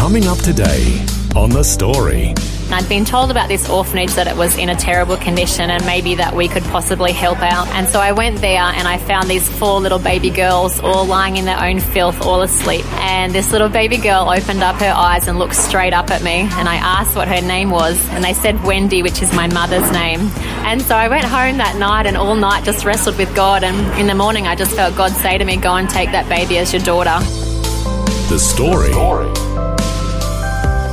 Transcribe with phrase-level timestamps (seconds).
[0.00, 1.04] Coming up today
[1.36, 2.32] on The Story.
[2.70, 6.14] I'd been told about this orphanage that it was in a terrible condition and maybe
[6.14, 7.68] that we could possibly help out.
[7.68, 11.36] And so I went there and I found these four little baby girls all lying
[11.36, 12.90] in their own filth, all asleep.
[12.94, 16.48] And this little baby girl opened up her eyes and looked straight up at me.
[16.50, 18.02] And I asked what her name was.
[18.08, 20.20] And they said Wendy, which is my mother's name.
[20.64, 23.62] And so I went home that night and all night just wrestled with God.
[23.64, 26.26] And in the morning, I just felt God say to me, Go and take that
[26.26, 27.22] baby as your daughter.
[28.30, 29.49] The Story.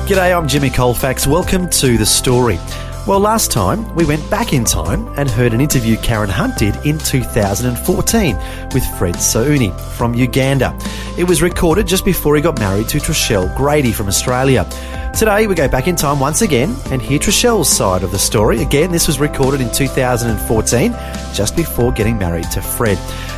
[0.07, 1.27] G'day, I'm Jimmy Colfax.
[1.27, 2.58] Welcome to The Story.
[3.05, 6.77] Well, last time we went back in time and heard an interview Karen Hunt did
[6.86, 8.38] in 2014
[8.73, 10.73] with Fred Sayuuni from Uganda.
[11.17, 14.64] It was recorded just before he got married to Trishelle Grady from Australia.
[15.14, 18.61] Today we go back in time once again and hear Trishelle's side of the story.
[18.61, 20.92] Again, this was recorded in 2014,
[21.33, 22.97] just before getting married to Fred.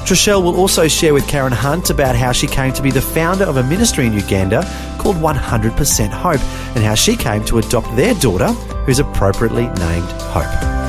[0.10, 3.44] Trishelle will also share with Karen Hunt about how she came to be the founder
[3.44, 4.64] of a ministry in Uganda
[4.98, 6.42] called 100% Hope
[6.76, 8.48] and how she came to adopt their daughter,
[8.88, 10.89] who's appropriately named Hope.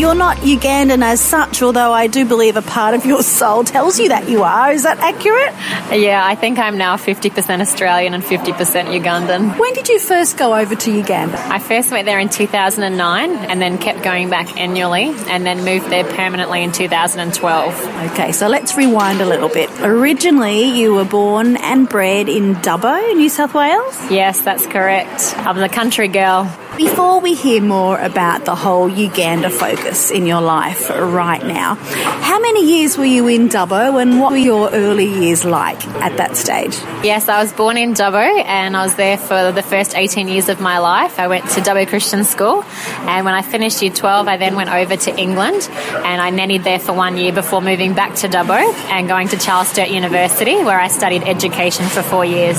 [0.00, 4.00] You're not Ugandan as such, although I do believe a part of your soul tells
[4.00, 4.72] you that you are.
[4.72, 5.52] Is that accurate?
[6.00, 8.54] Yeah, I think I'm now 50% Australian and 50%
[8.98, 9.58] Ugandan.
[9.58, 11.38] When did you first go over to Uganda?
[11.38, 15.90] I first went there in 2009 and then kept going back annually and then moved
[15.90, 18.12] there permanently in 2012.
[18.12, 19.68] Okay, so let's rewind a little bit.
[19.82, 24.10] Originally, you were born and bred in Dubbo, New South Wales?
[24.10, 25.34] Yes, that's correct.
[25.36, 26.50] I'm a country girl.
[26.76, 32.40] Before we hear more about the whole Uganda focus in your life right now, how
[32.40, 36.36] many years were you in Dubbo and what were your early years like at that
[36.36, 36.74] stage?
[37.04, 40.48] Yes, I was born in Dubbo and I was there for the first 18 years
[40.48, 41.18] of my life.
[41.18, 42.64] I went to Dubbo Christian School
[43.00, 46.64] and when I finished year 12, I then went over to England and I nannied
[46.64, 48.58] there for one year before moving back to Dubbo
[48.90, 52.58] and going to Charles Sturt University where I studied education for four years.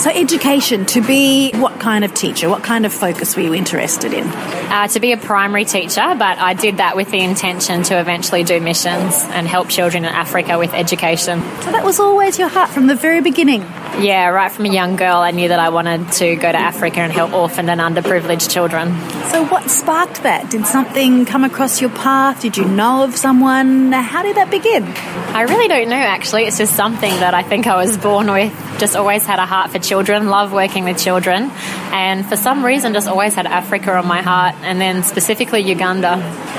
[0.00, 2.48] So, education, to be what kind of teacher?
[2.48, 4.26] What kind of focus were you interested in?
[4.26, 8.42] Uh, to be a primary teacher, but I did that with the intention to eventually
[8.42, 11.42] do missions and help children in Africa with education.
[11.42, 13.60] So, that was always your heart from the very beginning?
[13.98, 17.00] Yeah, right from a young girl, I knew that I wanted to go to Africa
[17.00, 18.98] and help orphaned and underprivileged children.
[19.30, 20.50] So, what sparked that?
[20.50, 22.40] Did something come across your path?
[22.40, 23.92] Did you know of someone?
[23.92, 24.84] How did that begin?
[25.34, 26.44] I really don't know, actually.
[26.44, 28.52] It's just something that I think I was born with.
[28.78, 31.50] Just always had a heart for children, love working with children,
[31.92, 36.14] and for some reason, just always had Africa on my heart, and then specifically Uganda.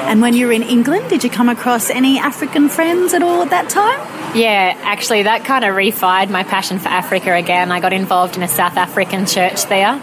[0.06, 3.42] And when you were in England, did you come across any African friends at all
[3.42, 4.21] at that time?
[4.34, 7.70] Yeah, actually, that kind of refired my passion for Africa again.
[7.70, 10.00] I got involved in a South African church there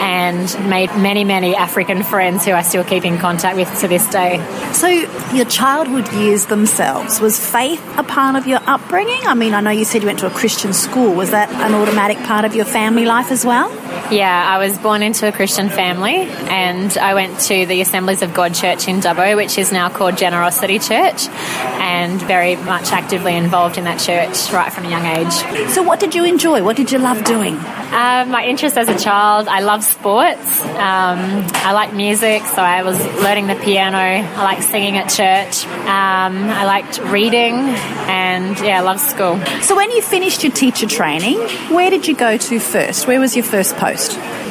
[0.00, 4.06] and made many, many African friends who I still keep in contact with to this
[4.08, 4.36] day.
[4.74, 4.88] So,
[5.34, 9.26] your childhood years themselves, was faith a part of your upbringing?
[9.26, 11.14] I mean, I know you said you went to a Christian school.
[11.14, 13.70] Was that an automatic part of your family life as well?
[14.10, 18.34] Yeah, I was born into a Christian family and I went to the Assemblies of
[18.34, 23.78] God Church in Dubbo, which is now called Generosity Church, and very much actively involved
[23.78, 25.70] in that church right from a young age.
[25.70, 26.64] So, what did you enjoy?
[26.64, 27.54] What did you love doing?
[27.54, 30.60] Um, my interest as a child, I love sports.
[30.62, 33.96] Um, I like music, so I was learning the piano.
[33.96, 35.64] I like singing at church.
[35.66, 39.38] Um, I liked reading, and yeah, I love school.
[39.62, 41.38] So, when you finished your teacher training,
[41.72, 43.06] where did you go to first?
[43.06, 43.99] Where was your first post?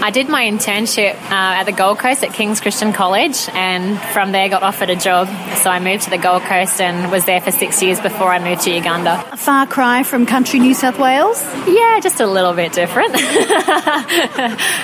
[0.02, 4.32] I did my internship uh, at the Gold Coast at King's Christian College, and from
[4.32, 5.28] there got offered a job.
[5.58, 8.40] So I moved to the Gold Coast and was there for six years before I
[8.40, 9.24] moved to Uganda.
[9.32, 11.44] A far cry from country New South Wales?
[11.68, 13.14] Yeah, just a little bit different.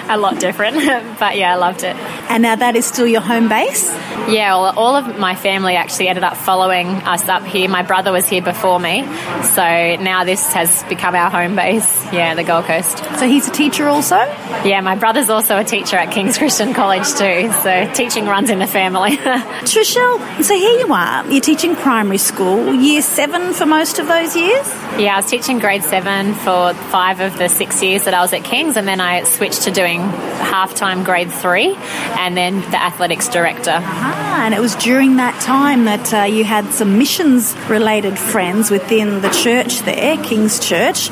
[0.10, 0.76] a lot different,
[1.20, 1.96] but yeah, I loved it.
[2.30, 3.90] And now that is still your home base?
[4.28, 7.70] Yeah, well, all of my family actually ended up following us up here.
[7.70, 9.04] My brother was here before me,
[9.44, 12.04] so now this has become our home base.
[12.12, 12.98] Yeah, the Gold Coast.
[13.20, 14.16] So he's a teacher also?
[14.64, 18.60] Yeah, my brother's also a teacher at King's Christian College too, so teaching runs in
[18.60, 19.18] the family.
[19.18, 21.26] Trishelle, so here you are.
[21.30, 24.68] You're teaching primary school, year seven for most of those years?
[24.98, 28.34] Yeah, I was teaching grade seven for five of the six years that I was
[28.34, 32.82] at King's, and then I switched to doing half time grade three and then the
[32.82, 33.78] athletics director.
[33.78, 38.72] Ah, and it was during that time that uh, you had some missions related friends
[38.72, 41.10] within the church there, King's Church.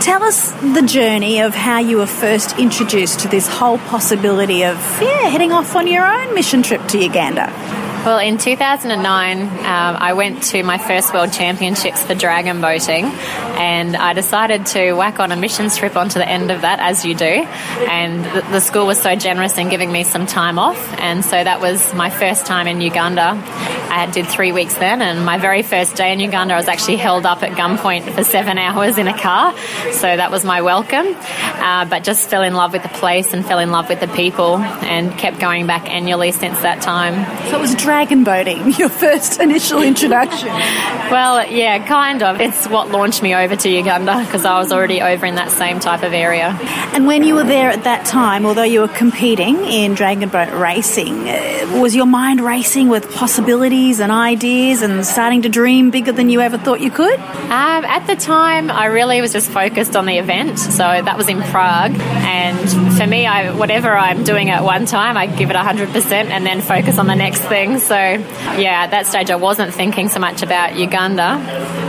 [0.00, 4.76] Tell us the journey of how you were first introduced to this whole possibility of,
[5.00, 7.85] yeah, heading off on your own mission trip to Uganda.
[8.06, 13.96] Well, in 2009, um, I went to my first World Championships for dragon boating, and
[13.96, 17.16] I decided to whack on a missions trip onto the end of that, as you
[17.16, 17.24] do.
[17.24, 21.32] And the, the school was so generous in giving me some time off, and so
[21.32, 23.42] that was my first time in Uganda.
[23.88, 26.98] I did three weeks then, and my very first day in Uganda, I was actually
[26.98, 29.52] held up at gunpoint for seven hours in a car.
[29.92, 31.06] So that was my welcome.
[31.08, 34.08] Uh, but just fell in love with the place and fell in love with the
[34.08, 37.14] people, and kept going back annually since that time.
[37.50, 37.74] So it was
[38.04, 40.48] boating, your first initial introduction.
[40.48, 42.40] Well, yeah, kind of.
[42.40, 45.80] It's what launched me over to Uganda because I was already over in that same
[45.80, 46.48] type of area.
[46.92, 50.52] And when you were there at that time, although you were competing in dragon boat
[50.52, 56.12] racing, uh, was your mind racing with possibilities and ideas and starting to dream bigger
[56.12, 57.18] than you ever thought you could?
[57.18, 60.58] Um, at the time, I really was just focused on the event.
[60.58, 61.92] So that was in Prague.
[61.94, 66.44] And for me, I, whatever I'm doing at one time, I give it 100% and
[66.44, 67.78] then focus on the next thing.
[67.86, 71.38] So, yeah, at that stage, I wasn't thinking so much about Uganda,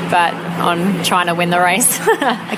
[0.10, 2.00] but on trying to win the race.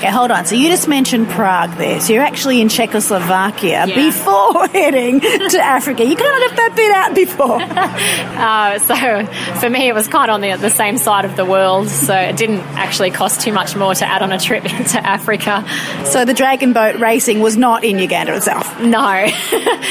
[0.00, 0.46] Okay, hold on.
[0.46, 2.00] So you just mentioned Prague there.
[2.00, 3.94] So you're actually in Czechoslovakia Yeah.
[3.94, 6.04] before heading to Africa.
[6.04, 7.60] You kind of left that bit out before.
[8.40, 9.26] Uh, so
[9.60, 11.88] for me, it was kind of on the, the same side of the world.
[11.88, 15.64] So it didn't actually cost too much more to add on a trip to Africa.
[16.06, 18.80] so the dragon boat racing was not in Uganda itself.
[18.80, 19.26] No,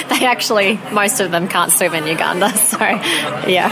[0.09, 2.49] they actually, most of them can't swim in Uganda.
[2.57, 3.69] So, yeah.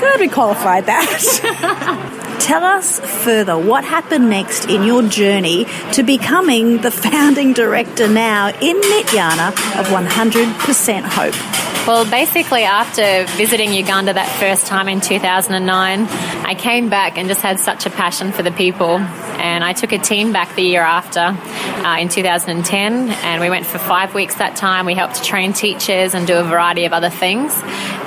[0.00, 2.22] Good, we qualified that.
[2.38, 8.48] Tell us further what happened next in your journey to becoming the founding director now
[8.48, 9.48] in Mityana
[9.78, 11.75] of 100% Hope.
[11.86, 17.42] Well, basically, after visiting Uganda that first time in 2009, I came back and just
[17.42, 18.98] had such a passion for the people.
[18.98, 23.66] And I took a team back the year after uh, in 2010, and we went
[23.66, 24.84] for five weeks that time.
[24.84, 27.52] We helped train teachers and do a variety of other things.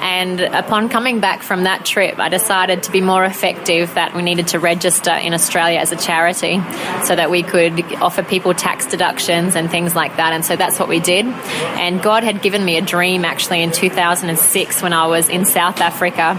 [0.01, 4.21] And upon coming back from that trip, I decided to be more effective that we
[4.21, 6.61] needed to register in Australia as a charity
[7.03, 10.33] so that we could offer people tax deductions and things like that.
[10.33, 11.25] And so that's what we did.
[11.25, 15.79] And God had given me a dream actually in 2006 when I was in South
[15.79, 16.31] Africa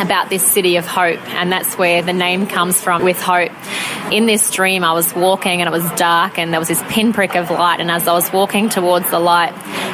[0.00, 1.20] about this city of hope.
[1.34, 3.52] And that's where the name comes from with hope.
[4.10, 7.36] In this dream, I was walking and it was dark and there was this pinprick
[7.36, 7.80] of light.
[7.80, 9.52] And as I was walking towards the light,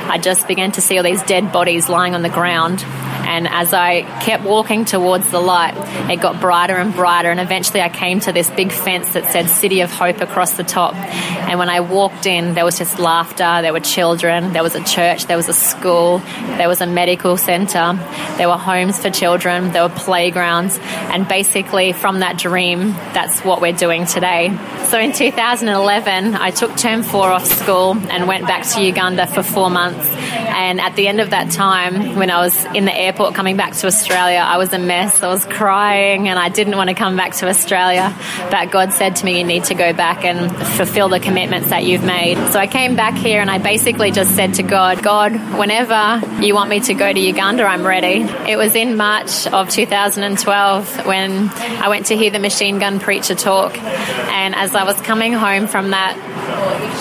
[0.08, 2.84] I just began to see all these dead bodies lying on the ground.
[3.30, 5.74] And as I kept walking towards the light,
[6.10, 7.30] it got brighter and brighter.
[7.30, 10.64] And eventually I came to this big fence that said City of Hope across the
[10.64, 10.94] top.
[10.96, 13.62] And when I walked in, there was just laughter.
[13.62, 14.52] There were children.
[14.52, 15.26] There was a church.
[15.26, 16.18] There was a school.
[16.58, 17.96] There was a medical centre.
[18.36, 19.70] There were homes for children.
[19.70, 20.80] There were playgrounds.
[20.82, 24.48] And basically, from that dream, that's what we're doing today.
[24.88, 29.44] So in 2011, I took term four off school and went back to Uganda for
[29.44, 30.04] four months.
[30.50, 33.74] And at the end of that time, when I was in the airport coming back
[33.74, 35.22] to Australia, I was a mess.
[35.22, 38.16] I was crying and I didn't want to come back to Australia.
[38.50, 41.84] But God said to me, You need to go back and fulfill the commitments that
[41.84, 42.36] you've made.
[42.50, 46.54] So I came back here and I basically just said to God, God, whenever you
[46.54, 48.22] want me to go to Uganda, I'm ready.
[48.50, 53.34] It was in March of 2012 when I went to hear the machine gun preacher
[53.34, 53.76] talk.
[53.76, 56.16] And as I was coming home from that,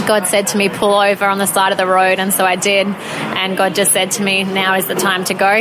[0.08, 2.20] God said to me, pull over on the side of the road.
[2.20, 2.88] And so I did.
[2.88, 5.54] And God just said to me, now is the time to go.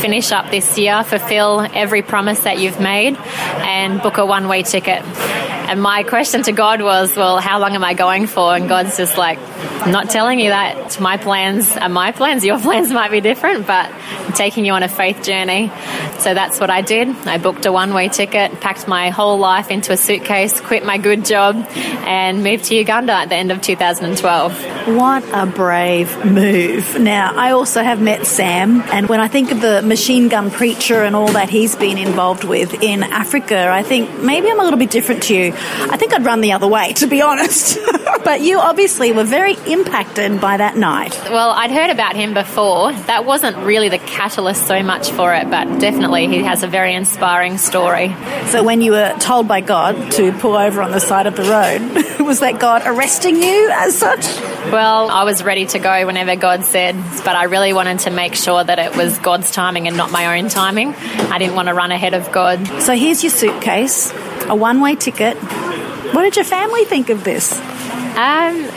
[0.00, 4.62] Finish up this year, fulfill every promise that you've made, and book a one way
[4.62, 5.02] ticket.
[5.68, 8.56] And my question to God was, well, how long am I going for?
[8.56, 10.78] And God's just like, I'm not telling you that.
[10.78, 12.42] It's My plans are my plans.
[12.42, 15.70] Your plans might be different, but I'm taking you on a faith journey.
[16.20, 17.08] So that's what I did.
[17.26, 20.98] I booked a one way ticket, packed my whole life into a suitcase, quit my
[20.98, 24.96] good job, and moved to Uganda at the end of 2012.
[24.96, 26.98] What a brave move.
[26.98, 31.04] Now, I also have met Sam, and when I think of the machine gun preacher
[31.04, 34.78] and all that he's been involved with in Africa, I think maybe I'm a little
[34.78, 35.52] bit different to you.
[35.90, 37.78] I think I'd run the other way, to be honest.
[38.24, 41.18] but you obviously were very impacted by that night.
[41.24, 42.92] Well, I'd heard about him before.
[42.92, 46.94] That wasn't really the catalyst so much for it, but definitely he has a very
[46.94, 48.14] inspiring story.
[48.46, 51.44] So when you were told by God to pull over on the side of the
[51.44, 54.24] road, was that God arresting you as such?
[54.70, 58.34] Well, I was ready to go whenever God said, but I really wanted to make
[58.34, 60.94] sure that it was God's timing and not my own timing.
[60.94, 62.66] I didn't want to run ahead of God.
[62.82, 64.12] So here's your suitcase,
[64.48, 65.36] a one way ticket.
[65.36, 67.58] What did your family think of this?
[68.18, 68.68] Um,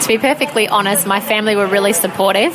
[0.00, 2.52] to be perfectly honest, my family were really supportive,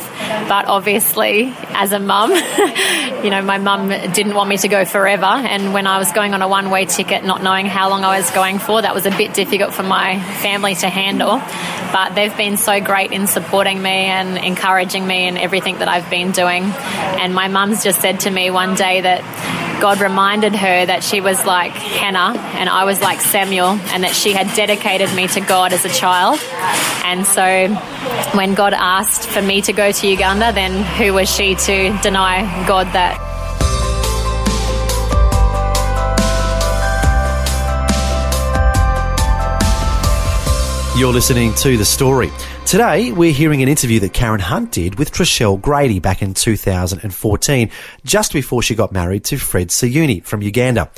[0.48, 2.30] but obviously, as a mum,
[3.24, 5.24] you know, my mum didn't want me to go forever.
[5.24, 8.18] And when I was going on a one way ticket, not knowing how long I
[8.18, 11.40] was going for, that was a bit difficult for my family to handle.
[11.92, 16.10] But they've been so great in supporting me and encouraging me in everything that I've
[16.10, 16.64] been doing.
[16.64, 19.22] And my mum's just said to me one day that
[19.80, 24.14] God reminded her that she was like Hannah and I was like Samuel and that
[24.14, 26.40] she had dedicated me to God as a child.
[27.04, 27.68] And so
[28.36, 32.66] when God asked for me to go to Uganda, then who was she to deny
[32.66, 33.20] God that?
[40.96, 42.30] You're listening to The Story.
[42.74, 47.70] Today, we're hearing an interview that Karen Hunt did with Trishelle Grady back in 2014,
[48.04, 50.90] just before she got married to Fred Sayuuni from Uganda.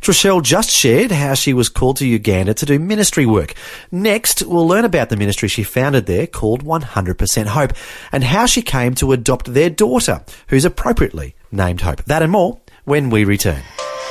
[0.00, 3.54] Trishelle just shared how she was called to Uganda to do ministry work.
[3.90, 7.72] Next, we'll learn about the ministry she founded there called 100% Hope
[8.12, 12.04] and how she came to adopt their daughter, who's appropriately named Hope.
[12.04, 13.64] That and more when we return.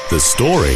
[0.09, 0.75] The Story.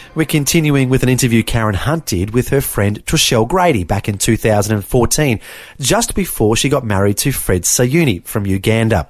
[0.13, 4.17] We're continuing with an interview Karen Hunt did with her friend Trishelle Grady back in
[4.17, 5.39] 2014,
[5.79, 9.07] just before she got married to Fred Sayuuni from Uganda.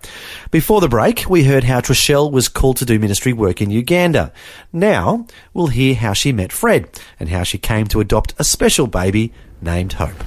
[0.52, 4.32] Before the break, we heard how Trishelle was called to do ministry work in Uganda.
[4.72, 6.88] Now, we'll hear how she met Fred
[7.20, 10.24] and how she came to adopt a special baby named Hope.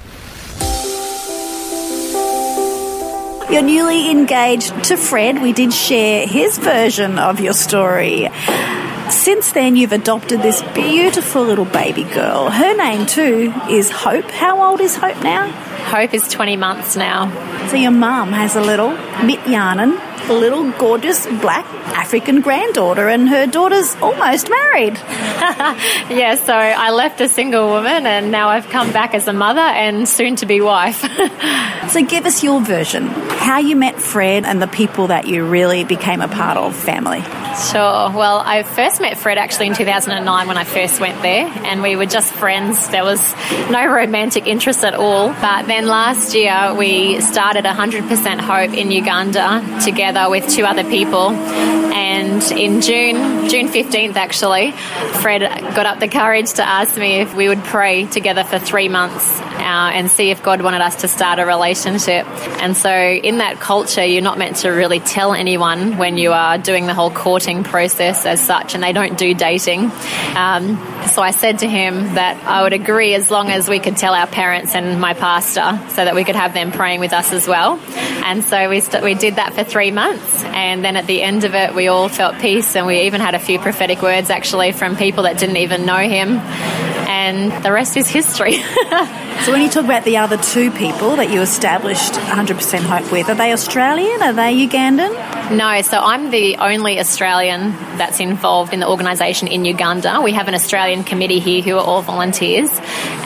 [3.49, 5.41] You're newly engaged to Fred.
[5.41, 8.29] We did share his version of your story.
[9.11, 12.51] Since then, you've adopted this beautiful little baby girl.
[12.51, 14.31] Her name, too, is Hope.
[14.31, 15.49] How old is Hope now?
[15.91, 17.31] Hope is 20 months now.
[17.69, 21.65] So, your mum has a little Mityanan, a little gorgeous black
[21.95, 24.95] African granddaughter, and her daughter's almost married.
[26.11, 29.61] yeah, so I left a single woman and now I've come back as a mother
[29.61, 31.01] and soon to be wife.
[31.91, 33.09] so, give us your version
[33.45, 37.21] how you met Fred and the people that you really became a part of family.
[37.71, 38.11] Sure.
[38.11, 41.95] Well, I first met Fred actually in 2009 when I first went there, and we
[41.95, 42.89] were just friends.
[42.89, 43.21] There was
[43.71, 45.29] no romantic interest at all.
[45.29, 51.31] But then last year, we started 100% Hope in Uganda together with two other people.
[51.95, 54.73] And in June, June 15th, actually,
[55.23, 55.43] Fred
[55.75, 59.41] got up the courage to ask me if we would pray together for three months
[59.65, 62.27] uh, and see if God wanted us to start a relationship.
[62.61, 66.59] And so, in that culture, you're not meant to really tell anyone when you are
[66.59, 69.91] doing the whole courting process as such, and they don't do dating.
[70.35, 70.77] Um,
[71.09, 74.15] so, I said to him that I would agree as long as we could tell
[74.15, 77.47] our parents and my pastor so that we could have them praying with us as
[77.47, 77.79] well.
[78.25, 81.45] And so, we, st- we did that for three months, and then at the end
[81.45, 84.73] of it, we all felt peace, and we even had a few prophetic words actually
[84.73, 86.41] from people that didn't even know him
[87.25, 88.53] and the rest is history.
[89.45, 93.29] so, when you talk about the other two people that you established 100% Hope with,
[93.29, 94.23] are they Australian?
[94.23, 95.13] Are they Ugandan?
[95.51, 100.23] No, so I'm the only Australian that's involved in the organisation in Uganda.
[100.23, 102.71] We have an Australian committee here who are all volunteers,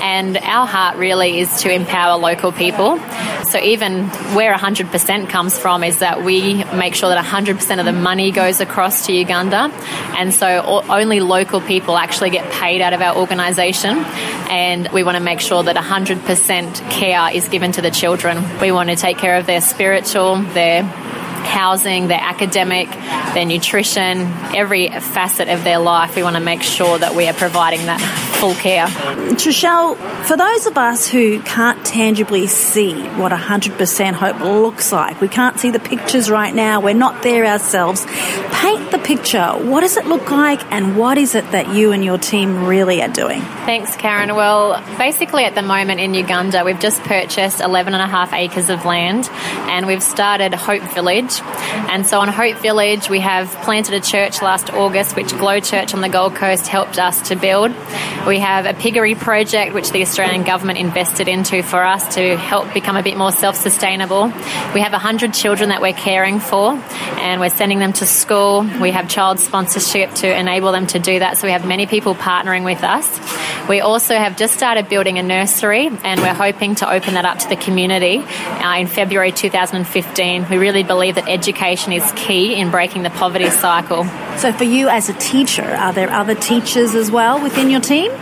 [0.03, 2.99] and our heart really is to empower local people.
[3.45, 7.93] So even where 100% comes from is that we make sure that 100% of the
[7.93, 9.71] money goes across to Uganda,
[10.17, 13.97] and so only local people actually get paid out of our organisation,
[14.51, 18.45] and we want to make sure that 100% care is given to the children.
[18.61, 20.83] We want to take care of their spiritual, their
[21.49, 22.89] housing, their academic,
[23.35, 24.21] their nutrition,
[24.55, 26.15] every facet of their life.
[26.15, 28.01] We want to make sure that we are providing that
[28.39, 28.87] full care.
[29.35, 35.29] Trishelle, for those of us who can't tangibly see what 100% hope looks like, we
[35.29, 38.07] can't see the pictures right now, we're not there ourselves.
[38.53, 39.49] Paint the picture.
[39.53, 43.03] What does it look like, and what is it that you and your team really
[43.03, 43.41] are doing?
[43.41, 44.35] Thanks, Karen.
[44.35, 48.71] Well, basically, at the moment in Uganda, we've just purchased 11 and a half acres
[48.71, 53.95] of land and we've started Hope Village And so on Hope Village, we have planted
[53.95, 57.73] a church last August, which Glow Church on the Gold Coast helped us to build.
[58.27, 62.73] We have a piggery project, which the Australian government invested into for us to help
[62.75, 64.27] become a bit more self sustainable.
[64.75, 68.69] We have 100 children that we're caring for, and we're sending them to school.
[68.81, 72.15] We have child sponsorship to enable them to do that, so we have many people
[72.15, 73.09] partnering with us.
[73.69, 77.39] We also have just started building a nursery, and we're hoping to open that up
[77.41, 80.47] to the community uh, in February 2015.
[80.49, 84.05] We really believe that education is key in breaking the poverty cycle.
[84.37, 88.13] So, for you as a teacher, are there other teachers as well within your team?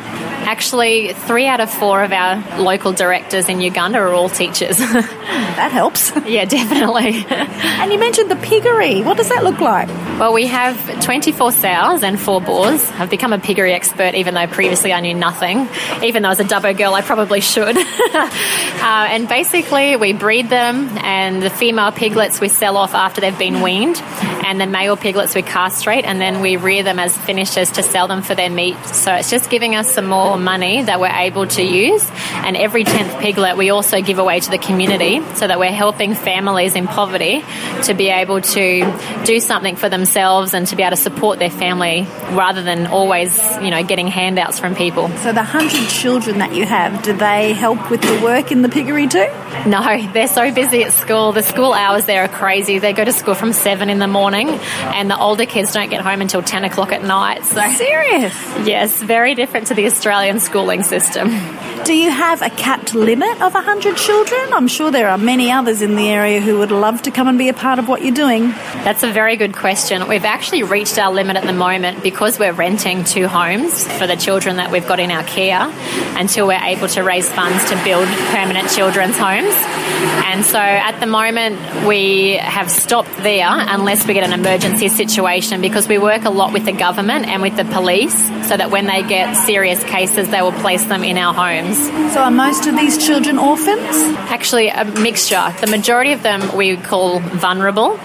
[0.46, 4.78] Actually, three out of four of our local directors in Uganda are all teachers.
[4.78, 6.12] that helps.
[6.26, 7.24] yeah, definitely.
[7.28, 9.02] and you mentioned the piggery.
[9.02, 9.88] What does that look like?
[10.20, 12.88] Well, we have 24 sows and four boars.
[12.92, 15.68] I've become a piggery expert, even though previously I knew nothing.
[16.04, 17.76] Even though I was a Dubbo girl, I probably should.
[18.14, 23.38] uh, and basically, we breed them, and the female piglets we sell off after they've
[23.38, 27.72] been weaned, and the male piglets we castrate, and then we rear them as finishers
[27.72, 28.76] to sell them for their meat.
[28.86, 32.06] So it's just giving us some more money that we're able to use.
[32.44, 36.14] And every 10th piglet we also give away to the community so that we're helping
[36.14, 37.44] families in poverty
[37.84, 41.50] to be able to do something for themselves and to be able to support their
[41.50, 45.08] family rather than always, you know, getting handouts from people.
[45.18, 48.68] So the 100 children that you have, do they help with the work in the
[48.68, 49.28] piggery too?
[49.66, 49.80] No,
[50.12, 51.32] they're so busy at school.
[51.32, 52.78] The school hours there are crazy.
[52.78, 56.00] They go to school from 7 in the morning and the older kids don't get
[56.00, 57.44] home until 10 o'clock at night.
[57.44, 58.34] So serious?
[58.66, 61.28] Yes, very different to the Australian schooling system.
[61.84, 64.52] Do you have a capped limit of 100 children?
[64.52, 67.38] I'm sure there are many others in the area who would love to come and
[67.38, 68.48] be a part of what you're doing.
[68.82, 70.08] That's a very good question.
[70.08, 74.16] We've actually reached our limit at the moment because we're renting two homes for the
[74.16, 75.72] children that we've got in our care
[76.18, 79.54] until we're able to raise funds to build permanent children's homes.
[80.26, 85.60] And so at the moment, we have stopped there unless we get an emergency situation
[85.60, 88.16] because we work a lot with the government and with the police
[88.48, 91.76] so that when they get serious cases, they will place them in our homes.
[92.12, 93.96] So are most of these children orphans?
[94.30, 95.54] Actually, a mixture.
[95.60, 97.98] The majority of them we call vulnerable.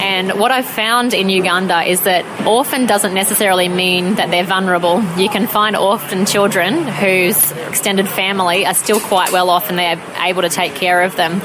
[0.00, 5.02] And what I've found in Uganda is that orphan doesn't necessarily mean that they're vulnerable.
[5.16, 10.00] You can find orphan children whose extended family are still quite well off and they're
[10.18, 11.40] able to take care of them.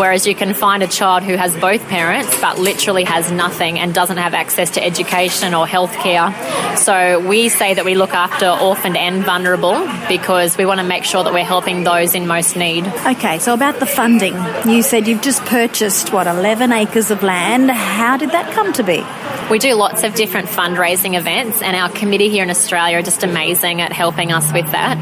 [0.00, 3.94] Whereas you can find a child who has both parents but literally has nothing and
[3.94, 6.34] doesn't have access to education or health care.
[6.76, 9.65] So we say that we look after orphaned and vulnerable
[10.08, 12.86] because we want to make sure that we're helping those in most need.
[12.86, 14.34] Okay, so about the funding,
[14.66, 17.70] you said you've just purchased, what, 11 acres of land.
[17.70, 19.04] How did that come to be?
[19.50, 23.22] We do lots of different fundraising events, and our committee here in Australia are just
[23.22, 24.98] amazing at helping us with that.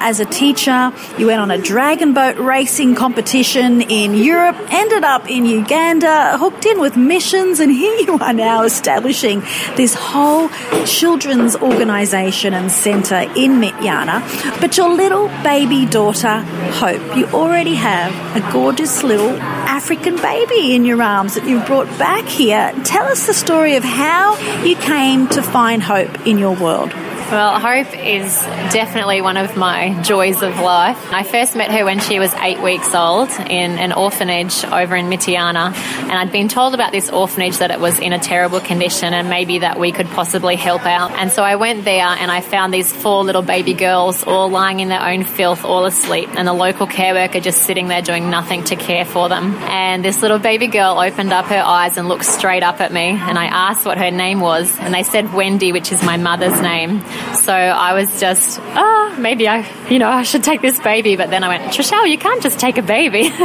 [0.00, 0.92] as a teacher.
[1.18, 6.66] You went on a dragon boat racing competition in Europe, ended up in Uganda, hooked
[6.66, 9.40] in with missions, and here you are now establishing
[9.76, 10.48] this whole
[10.86, 14.20] children's organisation and centre in Mityana.
[14.60, 16.40] But your little baby daughter,
[16.82, 19.32] Hope, you already have a gorgeous little
[19.72, 22.74] African baby in your arms that you've brought back here.
[22.84, 26.92] Tell us the story of how you came to find hope in your world.
[27.32, 28.42] Well, Hope is
[28.74, 30.98] definitely one of my joys of life.
[31.10, 35.06] I first met her when she was eight weeks old in an orphanage over in
[35.06, 39.14] Mityana, and I'd been told about this orphanage that it was in a terrible condition
[39.14, 41.12] and maybe that we could possibly help out.
[41.12, 44.80] And so I went there and I found these four little baby girls all lying
[44.80, 48.28] in their own filth, all asleep, and the local care worker just sitting there doing
[48.28, 49.54] nothing to care for them.
[49.54, 53.08] And this little baby girl opened up her eyes and looked straight up at me,
[53.08, 56.60] and I asked what her name was, and they said Wendy, which is my mother's
[56.60, 57.02] name.
[57.42, 61.16] So I was just, ah, oh, maybe I, you know, I should take this baby.
[61.16, 63.30] But then I went, Trishelle, you can't just take a baby.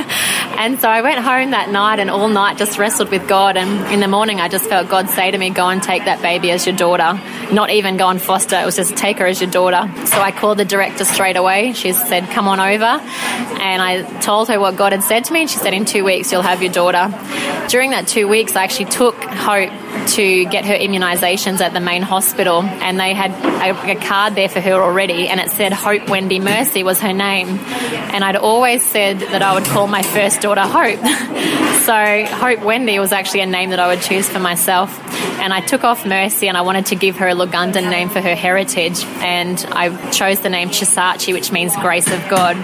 [0.57, 3.57] and so I went home that night and all night just wrestled with God.
[3.57, 6.21] And in the morning, I just felt God say to me, go and take that
[6.21, 7.19] baby as your daughter.
[7.51, 8.57] Not even go and foster.
[8.57, 9.89] It was just take her as your daughter.
[10.05, 11.73] So I called the director straight away.
[11.73, 12.85] She said, come on over.
[12.85, 15.41] And I told her what God had said to me.
[15.41, 17.07] And she said, in two weeks, you'll have your daughter.
[17.69, 19.71] During that two weeks, I actually took Hope
[20.07, 24.47] to get her immunisations at the main hospital, and they had a, a, card there
[24.47, 27.47] for her already, and it said Hope Wendy Mercy was her name.
[27.49, 30.99] And I'd always said that I would call my first daughter Hope.
[31.85, 34.97] so Hope Wendy was actually a name that I would choose for myself.
[35.39, 38.21] And I took off Mercy, and I wanted to give her a Lugundan name for
[38.21, 42.55] her heritage, and I chose the name Kisakye, which means grace of God.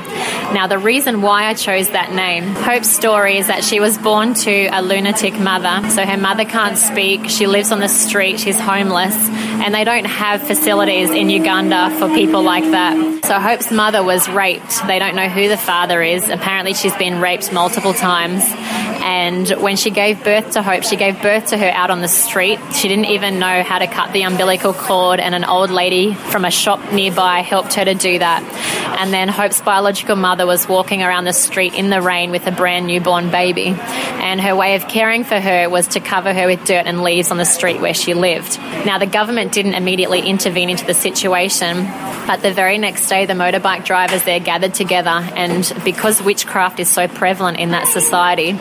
[0.54, 4.34] Now, the reason why I chose that name, Hope's story is that she was born
[4.36, 8.40] to a lunatic mother, so her mother can't speak she lives on the street.
[8.40, 9.16] She's homeless.
[9.16, 13.26] And they don't have facilities in Uganda for people like that.
[13.26, 14.86] So Hope's mother was raped.
[14.88, 16.28] They don't know who the father is.
[16.30, 18.44] Apparently, she's been raped multiple times.
[19.04, 22.08] And when she gave birth to Hope, she gave birth to her out on the
[22.08, 22.58] street.
[22.74, 26.46] She didn't even know how to cut the umbilical cord, and an old lady from
[26.46, 28.42] a shop nearby helped her to do that.
[29.00, 32.52] And then Hope's biological mother was walking around the street in the rain with a
[32.52, 33.76] brand newborn baby.
[33.78, 37.30] And her way of caring for her was to cover her with dirt and leaves
[37.30, 38.58] on the street where she lived.
[38.86, 41.86] Now, the government didn't immediately intervene into the situation,
[42.26, 46.90] but the very next day, the motorbike drivers there gathered together, and because witchcraft is
[46.90, 48.54] so prevalent in that society,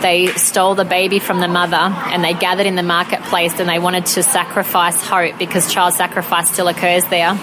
[0.00, 3.78] they stole the baby from the mother and they gathered in the marketplace and they
[3.78, 7.36] wanted to sacrifice hope because child sacrifice still occurs there,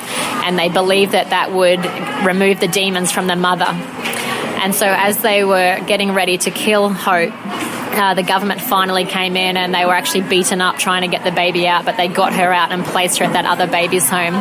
[0.43, 1.83] and they believed that that would
[2.25, 3.67] remove the demons from the mother.
[4.65, 7.31] And so, as they were getting ready to kill Hope,
[7.95, 11.23] uh, the government finally came in and they were actually beaten up trying to get
[11.23, 14.10] the baby out, but they got her out and placed her at that other baby's
[14.10, 14.34] home.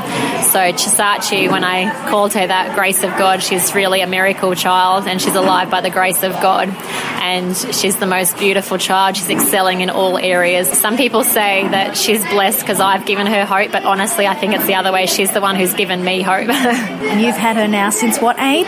[0.44, 5.06] So Kisakye, when I called her that grace of God, she's really a miracle child
[5.06, 6.68] and she's alive by the grace of God.
[6.68, 9.16] And she's the most beautiful child.
[9.16, 10.68] She's excelling in all areas.
[10.68, 14.54] Some people say that she's blessed because I've given her hope, but honestly, I think
[14.54, 15.06] it's the other way.
[15.06, 16.48] She's the one who's given me hope.
[16.48, 18.66] and you've had her now since what age?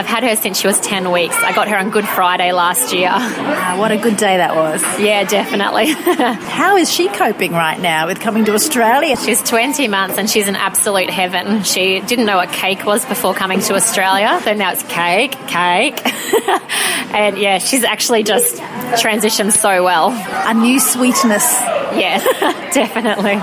[0.00, 1.36] I've had her since she was 10 weeks.
[1.36, 3.10] I got her on Good Friday last year.
[3.12, 4.82] Ah, what a good day that was.
[5.00, 5.86] Yeah, definitely.
[5.92, 9.16] How is she coping right now with coming to Australia?
[9.16, 11.64] She's 20 months and she's an absolute heaven.
[11.64, 16.00] She didn't know what cake was before coming to Australia, so now it's cake, cake.
[17.14, 18.56] and yeah, she's actually just
[19.02, 20.10] transitioned so well.
[20.10, 21.79] A new sweetness.
[21.94, 22.18] Yeah,
[22.72, 23.36] definitely.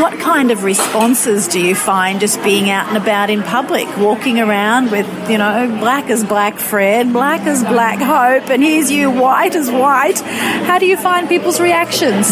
[0.00, 4.40] What kind of responses do you find just being out and about in public, walking
[4.40, 9.10] around with, you know, black as black Fred, black as black Hope, and here's you
[9.10, 10.20] white as white?
[10.20, 12.30] How do you find people's reactions?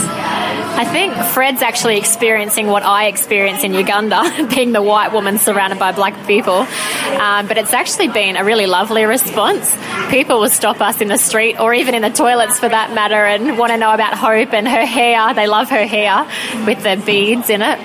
[0.82, 5.78] I think Fred's actually experiencing what I experience in Uganda, being the white woman surrounded
[5.78, 6.54] by black people.
[6.56, 9.72] Um, but it's actually been a really lovely response.
[10.10, 13.14] People will stop us in the street or even in the toilets for that matter
[13.14, 15.32] and want to know about Hope and her hair.
[15.34, 16.26] They love her hair
[16.66, 17.78] with the beads in it.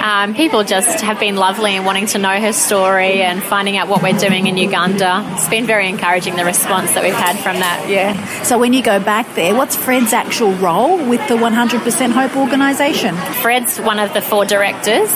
[0.00, 3.88] Um, people just have been lovely and wanting to know her story and finding out
[3.88, 5.24] what we're doing in Uganda.
[5.32, 8.42] It's been very encouraging the response that we've had from that, yeah.
[8.44, 13.16] So when you go back there, what's Fred's actual role with the 100% Hope organisation?
[13.40, 15.10] Fred's one of the four directors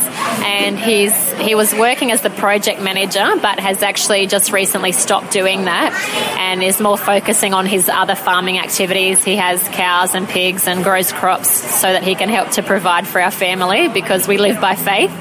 [0.45, 5.31] and he's he was working as the project manager but has actually just recently stopped
[5.31, 5.93] doing that
[6.39, 9.23] and is more focusing on his other farming activities.
[9.23, 13.07] He has cows and pigs and grows crops so that he can help to provide
[13.07, 15.13] for our family because we live by faith.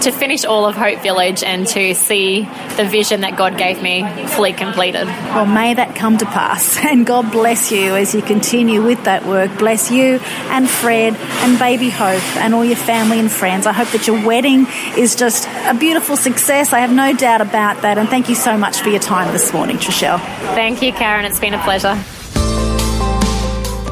[0.03, 2.43] To finish all of Hope Village and to see
[2.77, 5.07] the vision that God gave me fully completed.
[5.07, 6.77] Well, may that come to pass.
[6.87, 9.59] And God bless you as you continue with that work.
[9.59, 10.19] Bless you
[10.51, 13.67] and Fred and baby Hope and all your family and friends.
[13.67, 16.73] I hope that your wedding is just a beautiful success.
[16.73, 17.99] I have no doubt about that.
[17.99, 20.21] And thank you so much for your time this morning, Trishelle.
[20.55, 21.25] Thank you, Karen.
[21.25, 22.03] It's been a pleasure.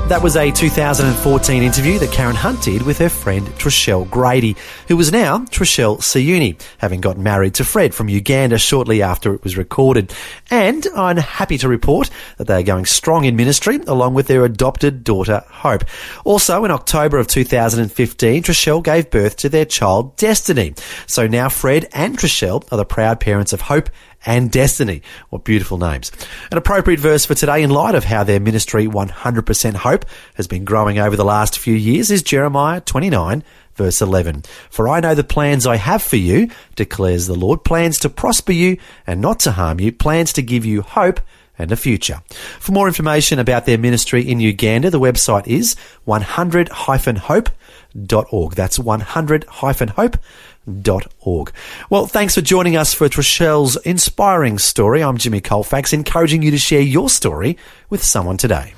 [0.09, 4.55] That was a 2014 interview that Karen Hunt did with her friend Trishelle Grady,
[4.87, 9.43] who was now Trishelle Sayuuni, having got married to Fred from Uganda shortly after it
[9.43, 10.13] was recorded.
[10.51, 14.45] And I'm happy to report that they are going strong in ministry along with their
[14.45, 15.85] adopted daughter Hope.
[16.27, 20.75] Also in October of 2015, Trishelle gave birth to their child Destiny.
[21.07, 23.89] So now Fred and Trishelle are the proud parents of Hope
[24.27, 25.03] and Destiny.
[25.31, 26.13] What beautiful names.
[26.51, 30.65] An appropriate verse for today in light of how their ministry 100% Hope has been
[30.65, 33.43] growing over the last few years is Jeremiah 29
[33.75, 34.45] verse 11.
[34.71, 38.53] For I know the plans I have for you, declares the Lord, plans to prosper
[38.53, 41.21] you and not to harm you, plans to give you hope
[41.59, 42.23] and a future.
[42.59, 48.55] For more information about their ministry in Uganda, the website is 100-hope.org.
[48.55, 50.17] That's 100-hope
[50.67, 51.53] org.
[51.91, 55.03] Well, thanks for joining us for Trishelle's inspiring story.
[55.03, 57.59] I'm Jimmy Colfax, encouraging you to share your story
[57.91, 58.75] with someone today.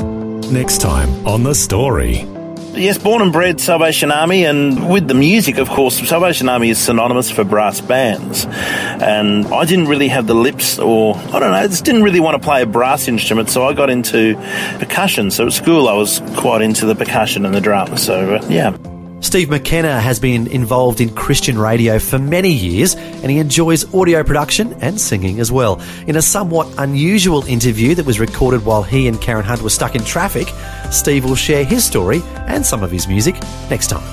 [0.00, 2.26] Next time on The Story.
[2.72, 6.78] Yes, born and bred Salvation Army, and with the music, of course, Salvation Army is
[6.78, 8.46] synonymous for brass bands.
[8.46, 12.20] And I didn't really have the lips, or I don't know, I just didn't really
[12.20, 14.36] want to play a brass instrument, so I got into
[14.78, 15.32] percussion.
[15.32, 18.02] So at school, I was quite into the percussion and the drums.
[18.02, 18.76] So, uh, yeah.
[19.20, 24.24] Steve McKenna has been involved in Christian radio for many years and he enjoys audio
[24.24, 25.80] production and singing as well.
[26.06, 29.94] In a somewhat unusual interview that was recorded while he and Karen Hunt were stuck
[29.94, 30.48] in traffic,
[30.90, 33.34] Steve will share his story and some of his music
[33.68, 34.08] next time.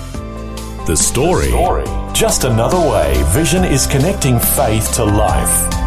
[0.85, 1.51] The story.
[2.13, 5.86] Just another way Vision is connecting faith to life.